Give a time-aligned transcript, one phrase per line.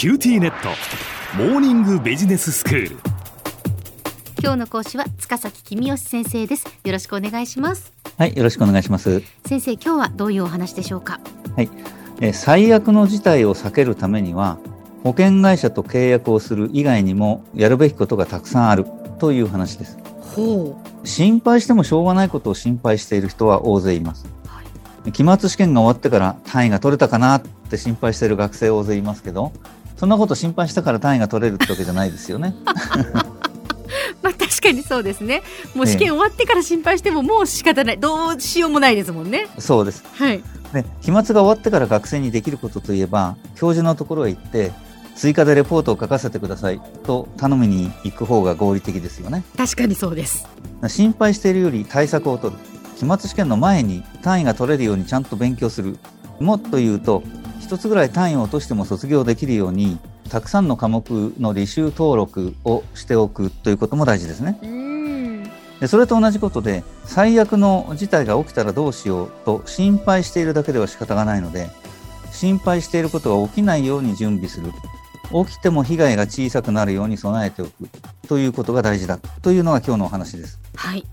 [0.00, 0.70] QTnet。
[1.36, 2.96] モーニングビジネススクール。
[4.42, 6.64] 今日の講師は塚崎公義先生です。
[6.84, 7.92] よろしくお願いします。
[8.16, 9.20] はい、よろしくお願いします。
[9.44, 11.20] 先生今日はどういうお話でしょうか？
[11.54, 11.68] はい、
[12.22, 14.56] えー最悪の事態を避けるためには、
[15.04, 18.86] 保険会社と契約をする以外にもやるべきことがたくさんある。
[19.18, 19.98] という話です。
[20.34, 24.24] ほ心配してもしょうがないことを心配している人は大勢います。
[24.24, 24.62] う、は
[25.04, 29.52] い、期末試験が終わってから単位が取れたかなって心配している学生大勢いますけど、
[30.00, 32.54] そんなこと心配したから単位が取れるってわけじゃないですよね。
[34.22, 35.42] まあ確かにそうですね。
[35.74, 37.98] もう試験終わってから心配してももう仕方ない。
[37.98, 39.46] どうしようもないですもんね。
[39.58, 40.02] そうです。
[40.14, 40.42] はい。
[40.72, 44.72] で期末が終わってから学生にできることといえば教授のところへ行って
[45.16, 49.44] 追加でレポートを書かせてくださいと頼みに行く方が合理的ですよね。
[49.58, 50.48] 確かにそうです。
[50.88, 52.60] 心配しているより対策を取る。
[52.96, 55.98] 期末試験の前に単位が取れるようにちゃんと勉強する。
[56.38, 57.22] もっと言うと
[57.70, 64.58] 一つぐらい単位を落としても卒業できるようにたくさんの科目の履修登録をしておくということも大事ですね。
[64.60, 65.44] うん。
[65.78, 71.70] でそれと同じことで最悪の事態が起きたらどうしようと心配しているだけでは仕方がないので
[72.32, 74.72] 心配していることが起きないように準備する。
[75.46, 77.72] 起きても被害が小さくなるように備えておく
[78.26, 80.58] ということが大事だというのが今日のお話です。
[80.74, 81.06] はい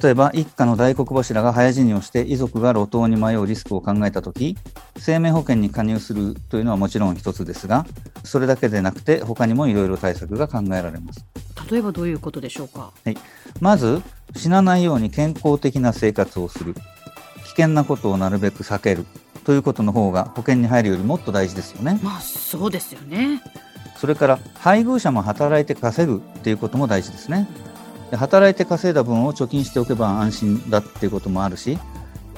[0.00, 4.56] 例えば一家の大黒柱が早死にをして遺族が路頭に迷うリスクを考えたとき
[4.96, 7.84] 生命保険に加入するというのはもちろん一つですが
[8.24, 11.26] それだけでなくて他にもいろいろ対策が考えられます。
[11.70, 12.92] 例えばどういうことでしょうか？
[13.60, 14.02] まず
[14.34, 16.74] 死なないように健康的な生活をする。
[17.44, 19.04] 危険なことをなるべく避ける
[19.44, 22.00] ということの方が保険に入るよりもっと大事ですよね。
[22.02, 23.42] まあそうですよね。
[23.98, 27.46] それから配偶者も働いて稼ぐっていうことも大事ですね
[28.12, 31.78] で働いて稼いだ分を貯金しておけば安心だっていうこともあるし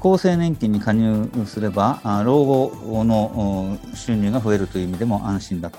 [0.00, 5.70] 厚生年金に加入すれば老後の収入が増えるという意味でも安心だ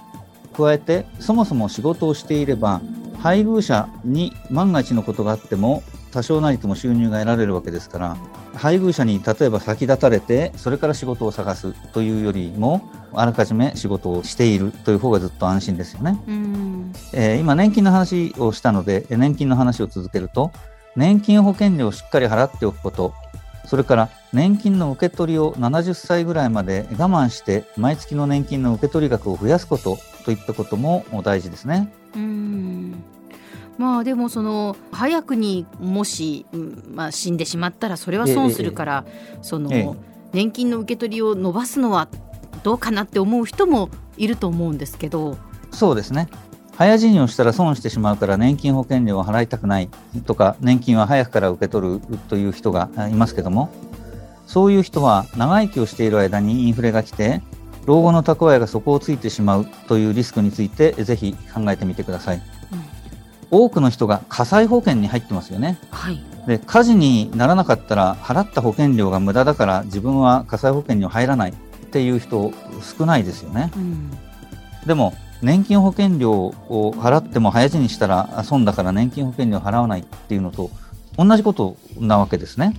[0.56, 2.80] 加えてそもそも仕事をしていれば
[3.20, 5.84] 配偶者に万が一のことがあっても
[6.14, 8.18] 多少なりとも収入が得られるわけですから
[8.54, 16.18] 配偶者に例えば先立たれてそれから仕事を探すというよりもあらかじめ仕事をしているという方がずっと安心ですよね。
[16.28, 16.61] うん
[17.14, 20.52] えー今年金の話をしたのでえー年金の話を続けると
[20.96, 23.14] 年金保険料をしっかり払っておくこと
[23.66, 31.92] それから年金の受け取りを70歳ぐらいまで我慢して毎月の年金の受け取り額を増やすことといったことも大事ですね。
[32.16, 33.04] うん
[33.78, 39.06] まあでもその早くにもし、うんまあ、死んでしまったらそれは損するから、
[39.42, 42.08] その、ええ年金の受け取りを伸ばすのは
[42.64, 45.38] どうかなって思う人もいると思うんですけど
[45.72, 46.30] そうですね。
[46.82, 49.90] 早死にをしたら損してしまうから年金保険料を払いたくない
[50.26, 53.70] とか年金は早くから受け取るという人があいますけども
[54.48, 57.44] そういう人は長生きをしている間にインフレが来て
[57.86, 62.42] 老後の蓄えが底をついてしまうというリスクについてぜひ考えてみてください。
[63.52, 65.78] 多くの人が火災保険に入ってますよね。
[65.92, 71.54] はいで火事にならなかったら払った保険料が無駄だから自分は火災保険には入らないっ
[71.92, 72.52] ていう人
[72.98, 73.70] 少ないですよね。
[73.76, 74.12] うん
[74.88, 80.70] でも年金保険料を払っても早死にしたら損だから年金保険料を払わないっていうのと
[81.18, 82.76] 同じことなわけですね。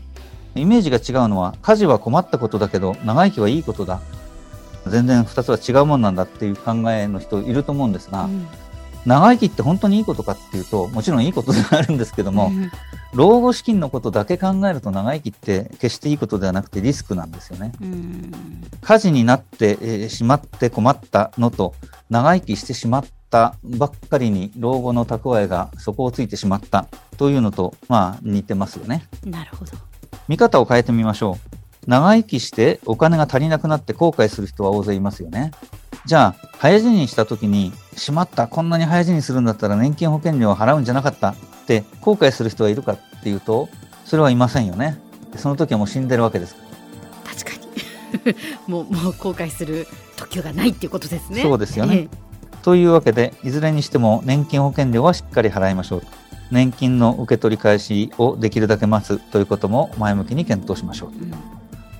[0.54, 4.00] イメージが違うのは火事は困ったことだけど長生きはいいことだ。
[4.86, 8.46] 全然2つは違うもんなんだっていう考えの人いると思うんですが、うん
[9.04, 12.70] 長生きって本当にいいことかっていうともちろんいいことではあるんですけども、うん
[13.14, 17.72] 老後資金のことだけ考えると長生きって決していいことではなくてリスクなんですよね。
[17.80, 18.32] うん
[18.80, 21.74] 火事になって、えーしまって困ったのと
[22.10, 26.86] 長生きしてしまったばっかりに老後の蓄えが底をついてしまった
[27.16, 29.04] というのとまあ似てますよね。
[29.24, 29.72] なるほど
[30.28, 31.52] 見方を変えてみましょう。
[31.86, 35.50] 長生きしてお金が足りなくなって後悔する人は大勢いますよね。
[36.04, 41.36] じゃあ早死にした時にしまったこんなに早死にするんだったら年金保険料を払うんじゃなかったっ
[41.66, 43.68] て後悔する人はいるかっていうと
[44.04, 44.98] それはいませんよね。
[45.36, 46.54] その時はもう死んでるわけです
[47.24, 48.36] 確かに
[48.68, 49.86] もうもう後悔する
[50.18, 52.08] 時がないっていうことですねそうですよね
[52.62, 56.06] というわけで、いずれにしても年金保険料はしっかり払いましょうと。
[56.52, 61.10] 年金の受け取り開始をできるだけ待つということも前向きに検討しましょう。
[61.14, 61.51] ええうん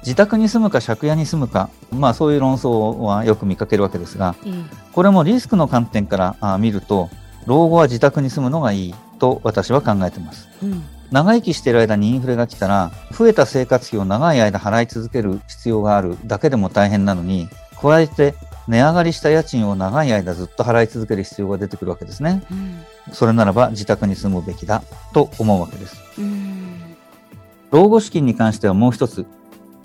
[0.02, 4.52] 自宅に住むか借家に住むか、まあそういう論争はよく見かけるわけですが、ええ
[4.92, 7.08] これもリスクの観点からあ見ると、
[7.46, 10.48] 老後は自宅に住むのがいいと私は考えています。
[10.62, 10.82] うん
[11.12, 18.34] 長生きしている間にインフレが来たら、増えた生活費を長い間払い続ける必要があるだけでも大変なのに、加えて
[18.66, 22.42] 値上がりした家賃を長い間ずっと払い続ける必要が出てくるわけですね。
[22.50, 22.82] うん
[23.12, 24.82] それならば自宅に住むべきだ
[25.12, 26.00] と思うわけです。
[26.18, 26.96] うん
[27.70, 29.26] 老後資金に関してはもう一つ、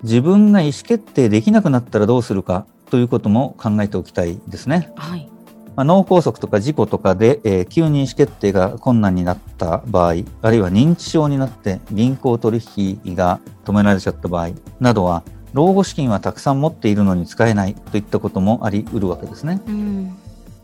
[0.03, 4.91] 自分が意思決定できなくなったらどうするかということも考えておきたいですね。
[4.95, 5.29] はい。
[5.75, 14.49] まあ、脳梗塞とか事故とかで、えー急に意思決定が困難になった場合、あるいは認知症になって銀行取引が止められちゃった場合
[14.79, 15.23] などは、
[15.53, 19.61] 老後資金はたくさん持っているのに使えないといったこともあり得るわけですね。
[19.67, 20.15] うん。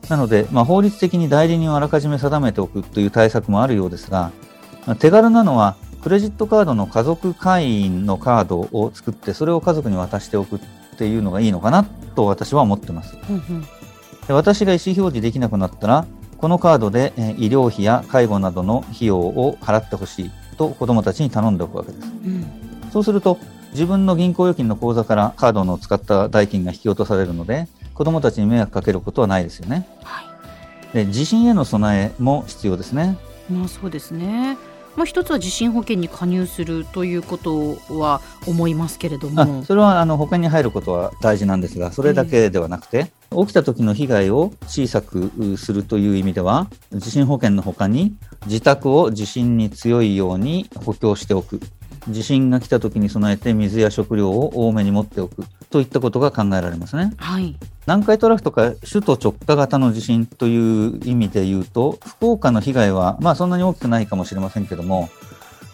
[0.09, 4.31] なので、まあ、法律的に代理人をあらかじめ定めておくという対策もあるようですが、
[4.85, 10.59] まあ手軽なのは、クレジットカードの家族会員のカードを作って、それを家族に渡しておくっ
[10.97, 11.85] ていうのがいいのかな
[12.15, 13.15] と私は思ってます。
[13.29, 13.61] うんうん。
[14.27, 16.05] で私が意思表示できなくなったら、
[16.37, 22.07] このカードでえー医療費や介護などの費用を払ってほしいと子供たちに頼んでおくわけです。
[22.07, 22.45] うん。
[22.91, 23.37] そうすると、
[23.71, 29.87] 自分の銀行預金の口座からカードの使った代金が引き落とされるので、子供たちに迷惑かけることはないですよね。
[30.03, 30.25] はい。
[30.93, 33.17] で地震への備えも必要ですね。
[33.49, 34.57] まあそうですね。
[34.95, 39.63] まあ一つは地震保険に加入するということは思いますけれどあも。
[39.63, 51.59] それはあの保険に入ることは大事なんですが、それだけではなくて、起きた時の被害を小さくうするという意味では、地震保険の他に自宅を地震に強いように補強しておく。
[52.07, 57.13] 地震が来た時に備えて水や食料を多めに持っておくといったことが考えられますね。
[57.17, 57.55] はい。
[57.85, 65.09] 南海トラフとか首都直下型の地震という意味で言うと、福岡の被害はまあそんなに大きくないかもしれませんけども、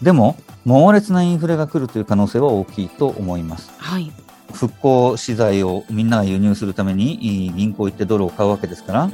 [0.02, 3.70] でも猛烈なインフレが来るという可能性は大きいと思います。
[3.78, 4.12] はい。
[4.52, 9.10] 復興資材をみんなが輸入するためにい銀行行ってドルを買うわけですから、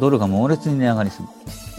[0.00, 1.28] ドルが猛烈に値上がりする。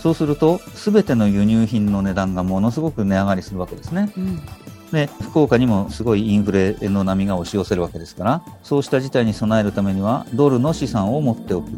[0.02, 4.12] そうすると、すべての輸入品の値段がものすごく値上がりするわけですね。
[4.16, 4.42] うん。
[4.92, 11.72] で、福岡にもすごいインフレの波が押し寄せるわけですから、そうした事態に備えるためには、ドルの資産を持っておく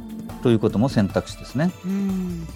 [0.43, 1.71] ということも選択肢ですね。
[1.85, 2.47] うん。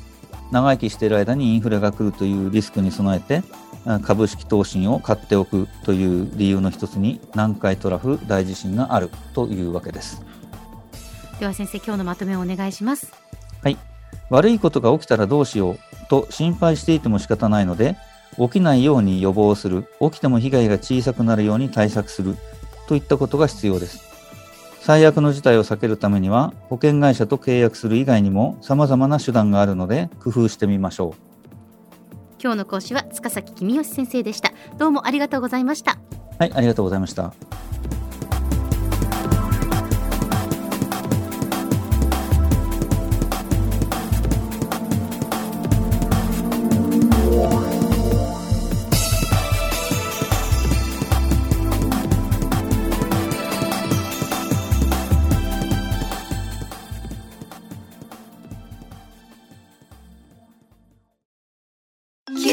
[0.51, 3.43] 長生きしている間にインフレが来るというリスクに備えて、
[3.85, 10.21] あ株式投信を買っておくという理由の一つに、南海トラフ大地震があるというわけです。
[11.39, 13.11] では先生今日のまとめをお願いします。
[13.61, 13.77] はい。
[14.29, 15.79] 悪いことが起きたらどうしよう
[16.09, 17.97] と心配していても仕方ないので、
[18.37, 22.35] 起きないように予防する、起きても被害が小さくなるように対策する
[22.87, 24.03] といったことが必要です。
[24.81, 31.25] 最悪の事態を避けるためには、保険会社と契約する以外にも様々な手段があるので、工夫してみましょう。
[32.41, 34.51] 今日の講師は塚崎君吉先生でした。
[34.77, 35.97] どうもありがとうございました。
[36.37, 37.33] はい、ありがとうございました。